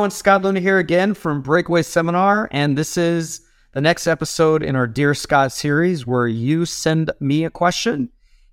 [0.00, 4.74] everyone, Scott Leune here again from Breakaway Seminar, and this is the next episode in
[4.74, 8.08] our Dear Scott series where you send me a question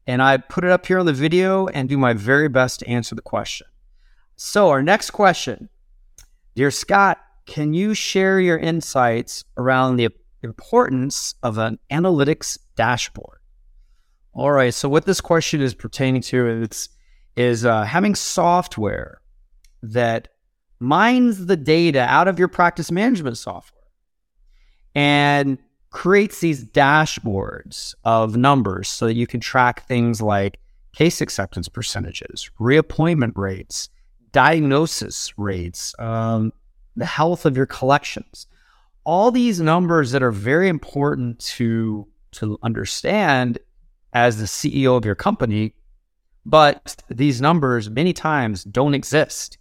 [0.05, 2.89] and I put it up here on the video and do my very best to
[2.89, 3.65] answer the question.
[4.35, 5.69] So, our next question
[6.53, 10.09] Dear Scott, can you share your insights around the
[10.43, 13.39] importance of an analytics dashboard?
[14.33, 16.89] All right, so what this question is pertaining to is,
[17.37, 19.21] is uh, having software
[19.81, 20.27] that
[20.79, 23.83] mines the data out of your practice management software
[24.93, 25.57] and
[25.89, 30.59] creates these dashboards of numbers so that you can track things like
[30.93, 33.89] case acceptance percentages, reappointment rates,
[34.31, 36.51] diagnosis rates, um,
[36.95, 38.47] the health of your collections.
[39.03, 43.59] All these numbers that are very important to, to understand
[44.13, 45.73] as the CEO of your company,
[46.45, 49.57] but these numbers many times don't exist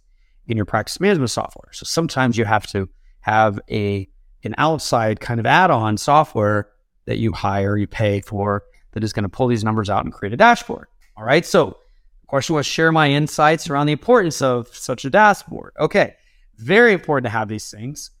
[0.47, 1.71] in your practice management software.
[1.73, 2.89] So sometimes you have to
[3.21, 4.07] have a
[4.43, 6.69] an outside kind of add-on software
[7.05, 10.13] that you hire, you pay for that is going to pull these numbers out and
[10.13, 10.87] create a dashboard.
[11.15, 11.45] All right.
[11.45, 11.77] So
[12.21, 15.73] the question was share my insights around the importance of such a dashboard.
[15.79, 16.15] Okay.
[16.57, 18.11] Very important to have these things.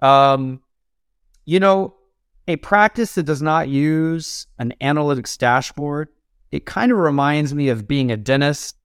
[0.00, 0.60] Um,
[1.44, 1.94] you know,
[2.46, 6.08] a practice that does not use an analytics dashboard,
[6.52, 8.76] it kind of reminds me of being a dentist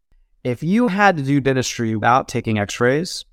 [0.44, 3.26] if you had to do dentistry without taking x rays,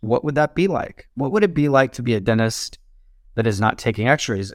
[0.00, 1.08] what would that be like?
[1.14, 2.78] What would it be like to be a dentist
[3.34, 4.52] that is not taking x rays?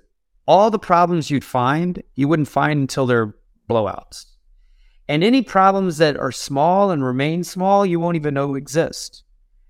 [0.47, 3.35] All the problems you'd find, you wouldn't find until they're
[3.69, 4.25] blowouts.
[5.07, 9.23] And any problems that are small and remain small, you won't even know exist.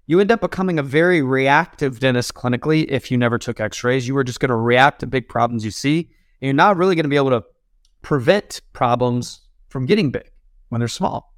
[0.08, 4.08] You end up becoming a very reactive dentist clinically if you never took x rays.
[4.08, 6.10] You were just going to react to big problems you see,
[6.42, 7.44] and you're not really going to be able to
[8.02, 10.30] prevent problems from getting big
[10.70, 11.35] when they're small.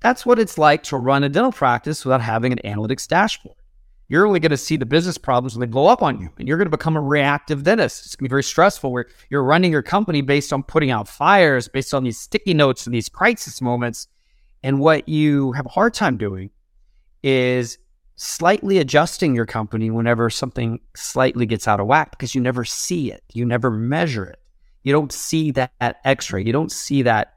[0.00, 3.56] That's what it's like to run a dental practice without having an analytics dashboard.
[4.08, 6.48] You're only going to see the business problems when they blow up on you, and
[6.48, 8.06] you're going to become a reactive dentist.
[8.06, 11.06] It's going to be very stressful where you're running your company based on putting out
[11.06, 14.08] fires, based on these sticky notes and these crisis moments.
[14.64, 16.50] And what you have a hard time doing
[17.22, 17.78] is
[18.16, 23.12] slightly adjusting your company whenever something slightly gets out of whack because you never see
[23.12, 23.22] it.
[23.32, 24.40] You never measure it.
[24.82, 26.42] You don't see that, x ray.
[26.42, 27.34] You don't see that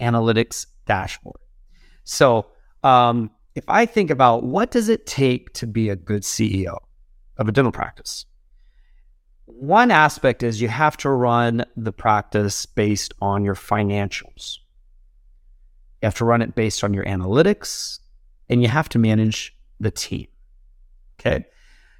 [0.00, 1.38] analytics dashboard.
[2.06, 2.46] So,
[2.84, 6.78] um, if I think about what does it take to be a good CEO
[7.36, 8.24] of a dental practice,
[9.46, 14.58] one aspect is you have to run the practice based on your financials.
[16.00, 17.98] You have to run it based on your analytics,
[18.48, 20.28] and you have to manage the team.
[21.18, 21.44] Okay.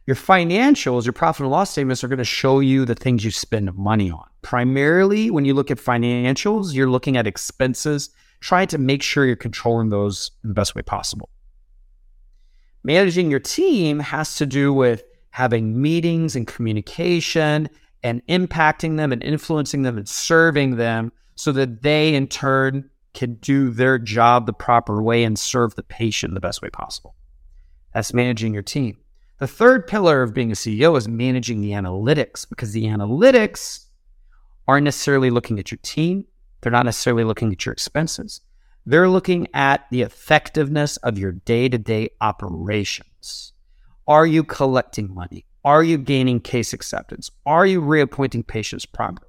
[0.07, 3.33] Your financials, your profit and loss statements are going to show you the things you
[3.33, 4.27] spend money on.
[4.43, 8.11] Primarily, when you look at financials, you're looking at expenses
[8.41, 11.29] try to make sure you're controlling those in the best way possible.
[12.85, 17.69] Managing your team has to do with having meetings and communication
[18.03, 23.35] and impacting them and influencing them and serving them so that they in turn can
[23.35, 27.15] do their job the proper way and serve the patient the best way possible.
[27.93, 28.99] That's managing your team.
[29.39, 33.87] The third pillar of being a CEO is managing the analytics because the analytics
[34.69, 36.25] aren't necessarily looking at your team,
[36.61, 38.41] they're not necessarily looking at your expenses.
[38.85, 43.53] They're looking at the effectiveness of your day to day operations.
[44.07, 45.45] Are you collecting money?
[45.65, 47.31] Are you gaining case acceptance?
[47.45, 49.29] Are you reappointing patients properly?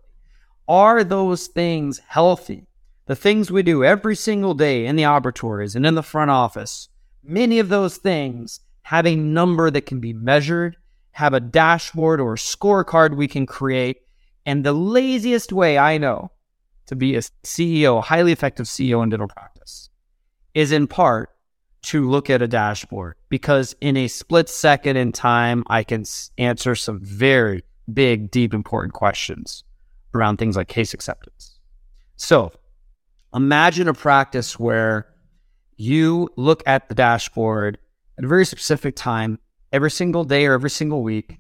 [0.67, 2.67] Are those things healthy?
[3.07, 6.89] The things we do every single day in the operatories and in the front office,
[7.23, 10.77] many of those things have a number that can be measured,
[11.11, 14.01] have a dashboard or a scorecard we can create.
[14.45, 16.31] And the laziest way I know
[16.87, 19.89] to be a CEO, a highly effective CEO in dental practice,
[20.53, 21.29] is in part
[21.83, 26.03] to look at a dashboard because in a split second in time, I can
[26.37, 29.63] answer some very big, deep, important questions
[30.13, 31.59] around things like case acceptance.
[32.15, 32.51] So
[33.33, 35.07] imagine a practice where
[35.77, 37.77] you look at the dashboard
[38.17, 39.39] at a very specific time
[39.71, 41.39] every single day or every single week,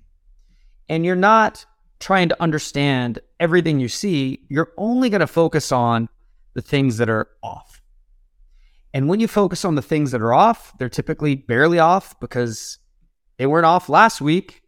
[0.87, 1.65] and you're not
[1.99, 6.09] trying to understand everything you see, you're only going to focus on
[6.53, 7.81] the things that are off.
[8.93, 12.79] And when you focus on the things that are off, they're typically barely off because
[13.37, 14.63] they weren't off last week.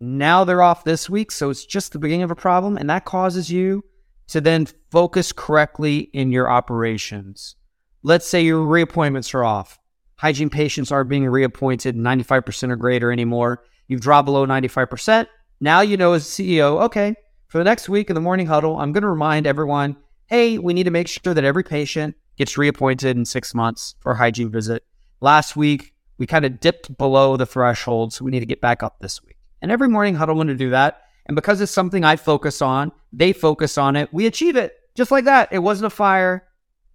[0.00, 1.30] Now they're off this week.
[1.30, 2.76] So it's just the beginning of a problem.
[2.76, 3.84] And that causes you
[4.28, 7.56] to then focus correctly in your operations.
[8.02, 9.78] Let's say your reappointments are off.
[10.16, 13.64] Hygiene patients aren't being reappointed 95% or greater anymore.
[13.88, 15.26] You've dropped below 95%.
[15.60, 17.14] Now you know as CEO, okay,
[17.48, 19.96] for the next week in the morning huddle, I'm going to remind everyone
[20.28, 24.10] hey, we need to make sure that every patient gets reappointed in six months for
[24.12, 24.84] a hygiene visit.
[25.20, 28.82] Last week, we kind of dipped below the threshold, so we need to get back
[28.82, 29.36] up this week.
[29.62, 31.02] And every morning, Huddle wanted to do that.
[31.26, 34.12] And because it's something I focus on, they focus on it.
[34.12, 35.48] We achieve it just like that.
[35.52, 36.46] It wasn't a fire.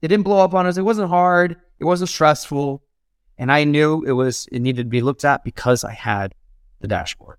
[0.01, 0.77] It didn't blow up on us.
[0.77, 1.55] It wasn't hard.
[1.79, 2.83] It wasn't stressful.
[3.37, 6.35] And I knew it was, it needed to be looked at because I had
[6.79, 7.37] the dashboard.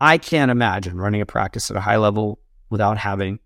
[0.00, 2.40] I can't imagine running a practice at a high level
[2.70, 3.40] without having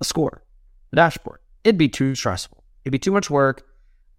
[0.00, 0.44] a score,
[0.92, 1.40] a dashboard.
[1.62, 2.64] It'd be too stressful.
[2.84, 3.66] It'd be too much work.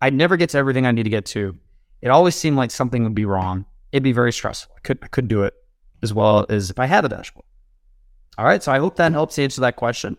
[0.02, 1.58] I'd never get to everything I need to get to.
[2.02, 3.66] It always seemed like something would be wrong.
[3.92, 4.76] It'd be very stressful.
[4.78, 5.54] I could I couldn't do it
[6.04, 7.46] as well as if I had a dashboard.
[8.38, 10.18] All right, so I hope that helps answer that question.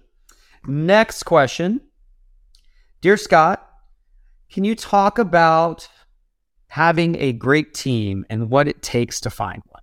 [0.67, 1.81] Next question.
[3.03, 3.69] Dear Scott,
[4.51, 5.89] can you talk about
[6.69, 9.83] having a great team and what it takes to find one?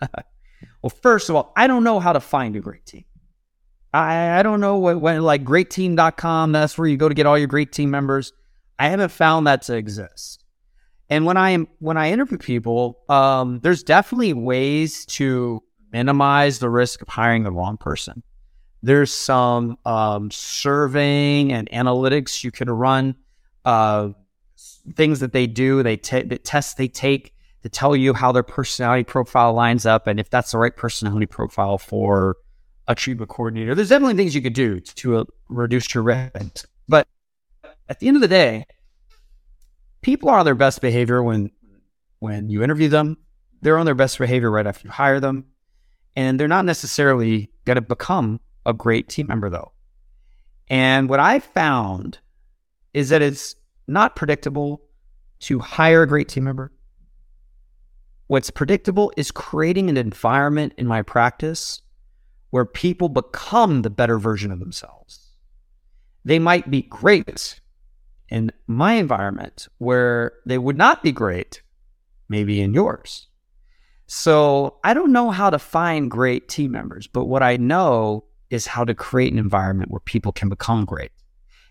[0.82, 3.04] well, first of all, I don't know how to find a great team.
[3.92, 7.38] I, I don't know what, when like greatteam.com, that's where you go to get all
[7.38, 8.32] your great team members.
[8.78, 10.44] I haven't found that to exist.
[11.08, 15.60] And when I am when I interview people, um, there's definitely ways to
[15.92, 18.22] minimize the risk of hiring the wrong person.
[18.82, 23.16] There's some um, surveying and analytics you can run,
[23.64, 24.10] uh,
[24.94, 28.42] things that they do, they t- the tests they take to tell you how their
[28.42, 32.36] personality profile lines up and if that's the right personality profile for
[32.88, 33.74] a treatment coordinator.
[33.74, 36.68] There's definitely things you could do to uh, reduce your risk.
[36.88, 37.06] But
[37.88, 38.66] at the end of the day,
[40.00, 41.50] people are on their best behavior when
[42.18, 43.16] when you interview them.
[43.62, 45.46] They're on their best behavior right after you hire them.
[46.16, 49.72] And they're not necessarily going to become a great team member, though.
[50.68, 52.18] And what I found
[52.92, 53.54] is that it's
[53.86, 54.82] not predictable
[55.40, 56.72] to hire a great team member.
[58.30, 61.82] What's predictable is creating an environment in my practice
[62.50, 65.30] where people become the better version of themselves.
[66.24, 67.58] They might be great
[68.28, 71.62] in my environment where they would not be great,
[72.28, 73.26] maybe in yours.
[74.06, 78.68] So I don't know how to find great team members, but what I know is
[78.68, 81.10] how to create an environment where people can become great.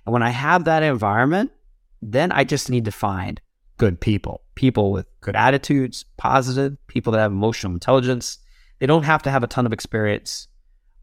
[0.05, 1.51] And when I have that environment,
[2.01, 3.39] then I just need to find
[3.79, 8.37] good people, people with good attitudes, positive, people that have emotional intelligence.
[8.77, 10.47] They don't have to have a ton of experience.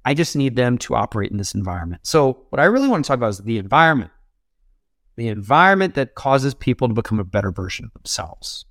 [0.04, 2.06] I just need them to operate in this environment.
[2.06, 4.12] So, what I really want to talk about is the environment,
[5.16, 8.66] the environment that causes people to become a better version of themselves.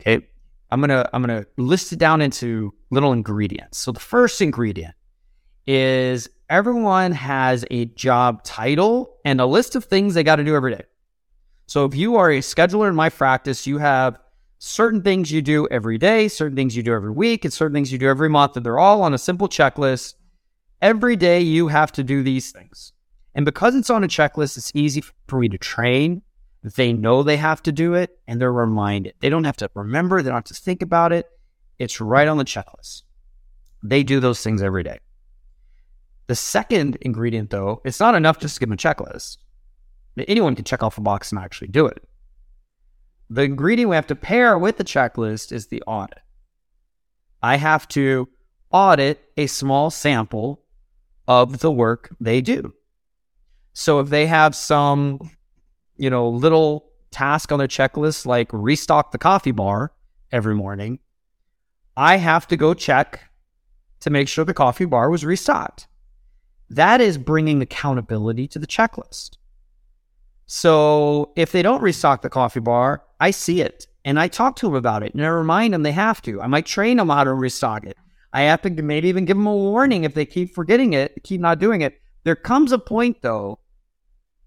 [0.00, 0.26] Okay.
[0.70, 3.76] I'm going to, I'm going to list it down into little ingredients.
[3.76, 4.94] So, the first ingredient
[5.66, 10.56] is everyone has a job title and a list of things they got to do
[10.56, 10.84] every day.
[11.72, 14.18] So, if you are a scheduler in my practice, you have
[14.58, 17.90] certain things you do every day, certain things you do every week, and certain things
[17.90, 20.16] you do every month, and they're all on a simple checklist
[20.82, 22.92] Every day you have to do these things.
[23.34, 26.20] And because it's on a checklist, it's easy for me to train.
[26.62, 29.14] They know they have to do it and they're reminded.
[29.20, 31.24] They don't have to remember, they don't have to think about it.
[31.78, 33.04] It's right on the checklist.
[33.82, 34.98] They do those things every day.
[36.26, 39.38] The second ingredient, though, it's not enough just to give them a checklist.
[40.16, 42.02] Anyone can check off a box and actually do it.
[43.30, 46.18] The ingredient we have to pair with the checklist is the audit.
[47.42, 48.28] I have to
[48.70, 50.62] audit a small sample
[51.26, 52.74] of the work they do.
[53.72, 55.30] So if they have some,
[55.96, 59.92] you know, little task on their checklist like restock the coffee bar
[60.30, 60.98] every morning,
[61.96, 63.20] I have to go check
[64.00, 65.86] to make sure the coffee bar was restocked.
[66.68, 69.36] That is bringing accountability to the checklist.
[70.46, 74.66] So if they don't restock the coffee bar, I see it and I talk to
[74.66, 76.40] them about it and I remind them they have to.
[76.40, 77.96] I might train them how to restock it.
[78.32, 81.40] I have to maybe even give them a warning if they keep forgetting it, keep
[81.40, 82.00] not doing it.
[82.24, 83.58] There comes a point though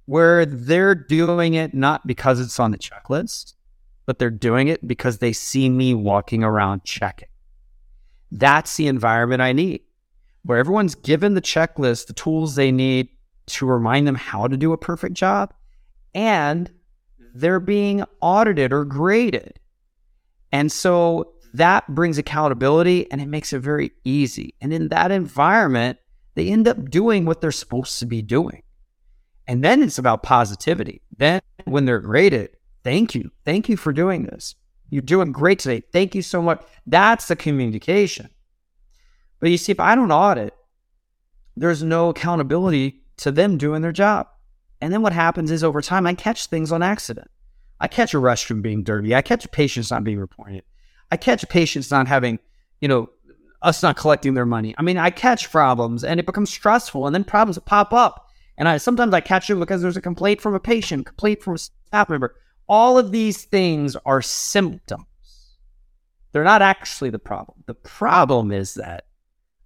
[0.05, 3.53] where they're doing it not because it's on the checklist,
[4.05, 7.27] but they're doing it because they see me walking around checking.
[8.31, 9.81] That's the environment I need,
[10.43, 13.09] where everyone's given the checklist, the tools they need
[13.47, 15.53] to remind them how to do a perfect job,
[16.15, 16.71] and
[17.35, 19.59] they're being audited or graded.
[20.51, 24.55] And so that brings accountability and it makes it very easy.
[24.61, 25.99] And in that environment,
[26.33, 28.63] they end up doing what they're supposed to be doing.
[29.47, 31.01] And then it's about positivity.
[31.15, 32.49] Then when they're graded,
[32.83, 33.31] thank you.
[33.43, 34.55] Thank you for doing this.
[34.89, 35.83] You're doing great today.
[35.91, 36.63] Thank you so much.
[36.87, 38.29] That's the communication.
[39.39, 40.53] But you see, if I don't audit,
[41.57, 44.27] there's no accountability to them doing their job.
[44.81, 47.29] And then what happens is over time, I catch things on accident.
[47.79, 49.15] I catch a restroom being dirty.
[49.15, 50.63] I catch patients not being reported.
[51.11, 52.39] I catch patients not having,
[52.81, 53.09] you know,
[53.61, 54.75] us not collecting their money.
[54.77, 58.29] I mean, I catch problems and it becomes stressful and then problems pop up.
[58.57, 61.55] And I sometimes I catch them because there's a complaint from a patient, complaint from
[61.55, 62.35] a staff member,
[62.67, 65.05] All of these things are symptoms.
[66.31, 67.63] They're not actually the problem.
[67.65, 69.05] The problem is that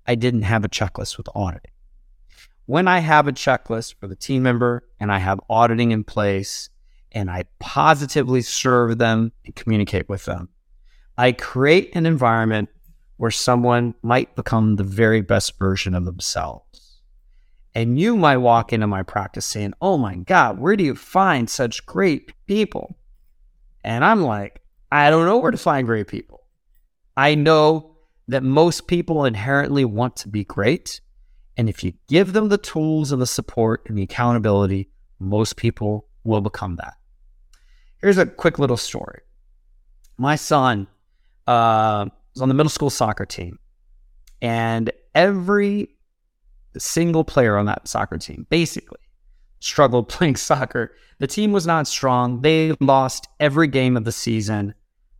[0.07, 1.71] I didn't have a checklist with auditing.
[2.69, 6.69] When I have a checklist for the team member and I have auditing in place
[7.11, 10.49] and I positively serve them and communicate with them,
[11.17, 12.69] I create an environment
[13.17, 17.01] where someone might become the very best version of themselves.
[17.73, 21.49] And you might walk into my practice saying, Oh my God, where do you find
[21.49, 22.95] such great people?
[23.83, 24.61] And I'm like,
[24.91, 26.43] I don't know where to find great people.
[27.17, 27.95] I know
[28.27, 31.01] that most people inherently want to be great.
[31.59, 34.87] And if you give them the tools and the support and the accountability,
[35.19, 36.93] most people will become that.
[37.97, 39.23] Here's a quick little story.
[40.17, 40.87] My son
[41.47, 43.59] uh, was on the middle school soccer team,
[44.41, 45.89] and every
[46.77, 49.01] single player on that soccer team basically
[49.59, 50.95] struggled playing soccer.
[51.17, 52.41] The team was not strong.
[52.41, 54.75] They lost every game of the season,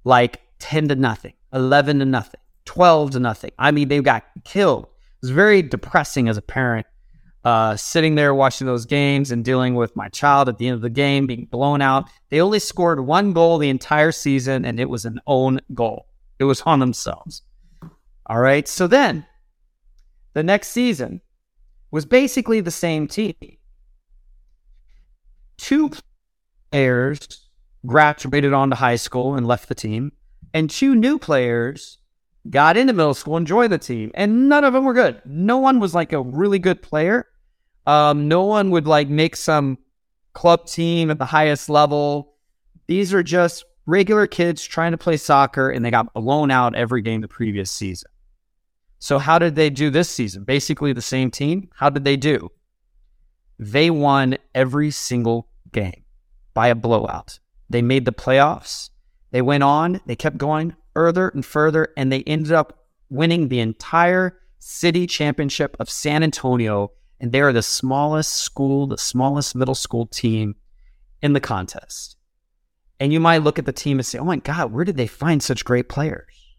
[0.06, 3.52] like 10 to nothing, 11 to nothing, 12 to nothing.
[3.60, 4.88] I mean, they got killed.
[5.20, 6.88] It was very depressing as a parent,
[7.44, 10.82] uh, sitting there watching those games and dealing with my child at the end of
[10.82, 12.10] the game being blown out.
[12.30, 16.08] They only scored one goal the entire season, and it was an own goal.
[16.40, 17.42] It was on themselves.
[18.28, 18.66] All right.
[18.66, 19.26] So then
[20.34, 21.20] the next season
[21.92, 23.36] was basically the same team.
[25.58, 25.92] Two
[26.72, 27.50] players
[27.86, 30.14] graduated on to high school and left the team,
[30.54, 31.98] and two new players
[32.50, 35.22] got into middle school and joined the team, and none of them were good.
[35.26, 37.28] No one was like a really good player.
[37.86, 39.78] Um, no one would like make some
[40.34, 42.36] club team at the highest level.
[42.88, 47.02] These are just regular kids trying to play soccer, and they got blown out every
[47.02, 48.10] game the previous season.
[49.00, 50.44] So, how did they do this season?
[50.44, 51.70] Basically, the same team.
[51.76, 52.52] How did they do?
[53.58, 56.04] They won every single game
[56.54, 57.40] by a blowout.
[57.70, 58.90] They made the playoffs.
[59.32, 63.62] They went on, they kept going further and further, and they ended up winning the
[63.62, 66.92] entire city championship of San Antonio.
[67.22, 70.56] And they are the smallest school, the smallest middle school team
[71.22, 72.18] in the contest.
[73.00, 75.08] And you might look at the team and say, oh my God, where did they
[75.08, 76.58] find such great players?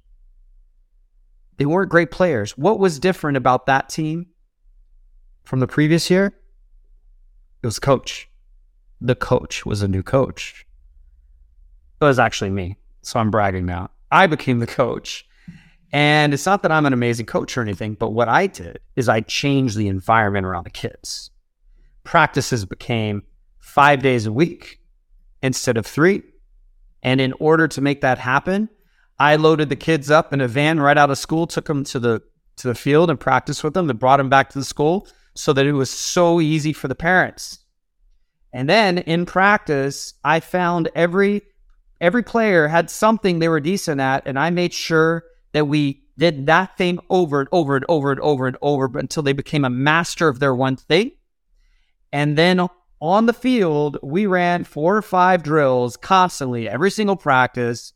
[1.59, 2.57] They weren't great players.
[2.57, 4.29] What was different about that team
[5.45, 6.33] from the previous year?
[7.63, 8.31] It was coach.
[9.03, 10.65] The coach was a new coach.
[12.01, 12.79] It was actually me.
[13.03, 13.91] So I'm bragging now.
[14.11, 15.27] I became the coach.
[15.93, 19.09] And it's not that I'm an amazing coach or anything, but what I did is
[19.09, 21.31] I changed the environment around the kids.
[22.05, 23.25] Practices became
[23.59, 24.81] five days a week
[25.43, 26.23] instead of three.
[27.03, 28.69] And in order to make that happen,
[29.19, 31.99] I loaded the kids up in a van right out of school, took them to
[31.99, 32.23] the
[32.57, 35.53] to the field and practiced with them, and brought them back to the school so
[35.55, 37.61] that it was so easy for the parents.
[38.53, 41.43] And then in practice, I found every
[42.01, 46.47] every player had something they were decent at, and I made sure that we did
[46.47, 49.71] that thing over and over and over and over and over until they became a
[49.71, 51.13] master of their one thing.
[52.13, 52.69] And then
[53.01, 57.93] on the field, we ran four or five drills constantly, every single practice,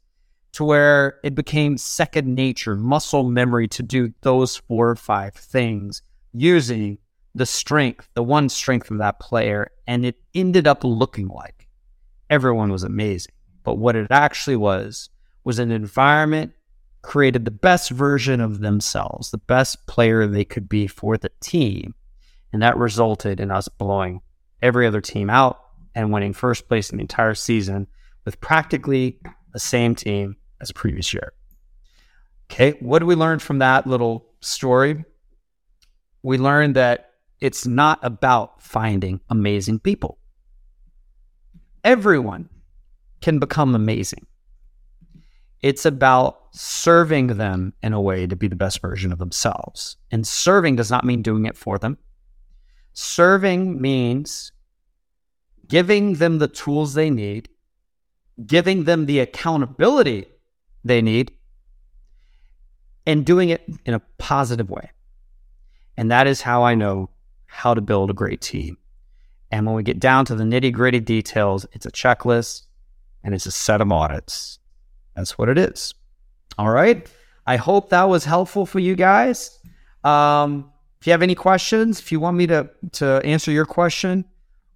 [0.53, 6.01] to where it became second nature, muscle memory to do those four or five things
[6.33, 6.99] using
[7.35, 9.71] the strength, the one strength of that player.
[9.87, 11.69] And it ended up looking like
[12.31, 13.35] everyone was amazing.
[13.65, 15.11] But what it actually was,
[15.43, 16.53] was an environment
[17.03, 21.95] created the best version of themselves, the best player they could be for the team.
[22.53, 24.21] And that resulted in us blowing
[24.63, 25.61] every other team out
[25.95, 27.87] and winning first place in the entire season
[28.25, 29.19] with practically
[29.53, 31.33] the same team as previous year.
[32.51, 35.05] Okay, what do we learn from that little story?
[36.23, 40.19] We learned that it's not about finding amazing people.
[41.83, 42.49] Everyone
[43.25, 44.27] can become amazing.
[45.63, 49.97] It's about serving them in a way to be the best version of themselves.
[50.11, 51.97] And serving does not mean doing it for them.
[52.93, 54.53] Serving means
[55.67, 57.49] giving them the tools they need,
[58.45, 60.27] giving them the accountability
[60.85, 61.33] they need,
[63.07, 64.91] and doing it in a positive way.
[65.97, 67.09] And that is how I know
[67.47, 68.77] how to build a great team.
[69.51, 72.67] And when we get down to the nitty gritty details, it's a checklist,
[73.25, 74.59] and it's a set of audits.
[75.17, 75.95] That's what it is.
[76.59, 77.11] All right.
[77.47, 79.59] I hope that was helpful for you guys.
[80.05, 84.25] Um, if you have any questions, if you want me to to answer your question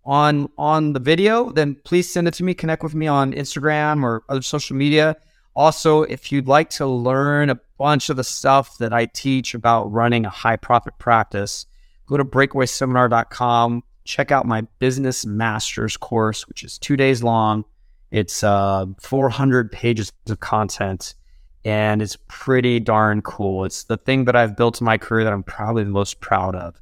[0.04, 2.54] on on the video, then please send it to me.
[2.54, 5.16] Connect with me on Instagram or other social media.
[5.54, 9.90] Also, if you'd like to learn a bunch of the stuff that I teach about
[9.90, 11.66] running a high profit practice,
[12.06, 13.82] go to breakawayseminar.com.
[14.04, 17.64] Check out my business masters course, which is two days long
[18.10, 21.14] It's uh, 400 pages of content
[21.64, 23.64] and it's pretty darn cool.
[23.64, 26.54] It's the thing that I've built in my career that I'm probably the most proud
[26.54, 26.80] of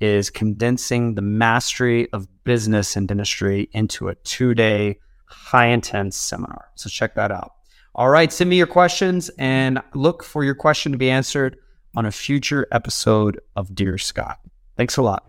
[0.00, 6.70] is condensing the mastery of business and dentistry into a two day high intense seminar.
[6.74, 7.52] So check that out.
[7.94, 11.56] All right, send me your questions and look for your question to be answered
[11.96, 14.40] on a future episode of Dear Scott.
[14.76, 15.24] Thanks a lot.